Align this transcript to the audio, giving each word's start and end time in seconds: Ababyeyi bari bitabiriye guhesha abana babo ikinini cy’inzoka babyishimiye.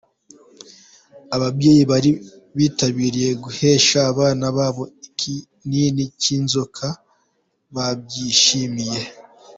Ababyeyi 1.35 1.83
bari 1.91 2.11
bitabiriye 2.57 3.31
guhesha 3.43 3.97
abana 4.11 4.45
babo 4.57 4.83
ikinini 5.07 6.03
cy’inzoka 6.21 6.85
babyishimiye. 7.75 9.01